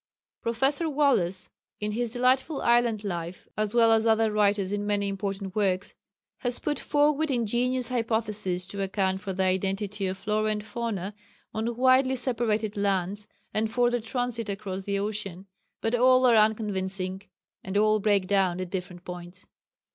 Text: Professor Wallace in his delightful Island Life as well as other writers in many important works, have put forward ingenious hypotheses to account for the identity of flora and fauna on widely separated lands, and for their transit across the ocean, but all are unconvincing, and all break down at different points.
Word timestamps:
Professor 0.41 0.89
Wallace 0.89 1.51
in 1.79 1.91
his 1.91 2.09
delightful 2.09 2.59
Island 2.63 3.03
Life 3.03 3.47
as 3.55 3.75
well 3.75 3.91
as 3.91 4.07
other 4.07 4.31
writers 4.31 4.71
in 4.71 4.87
many 4.87 5.07
important 5.07 5.55
works, 5.55 5.93
have 6.39 6.59
put 6.63 6.79
forward 6.79 7.29
ingenious 7.29 7.89
hypotheses 7.89 8.65
to 8.65 8.81
account 8.81 9.21
for 9.21 9.31
the 9.31 9.43
identity 9.43 10.07
of 10.07 10.17
flora 10.17 10.49
and 10.53 10.63
fauna 10.65 11.13
on 11.53 11.75
widely 11.77 12.15
separated 12.15 12.75
lands, 12.75 13.27
and 13.53 13.69
for 13.69 13.91
their 13.91 14.01
transit 14.01 14.49
across 14.49 14.85
the 14.85 14.97
ocean, 14.97 15.45
but 15.81 15.93
all 15.93 16.25
are 16.25 16.33
unconvincing, 16.35 17.21
and 17.63 17.77
all 17.77 17.99
break 17.99 18.25
down 18.25 18.59
at 18.59 18.71
different 18.71 19.05
points. 19.05 19.45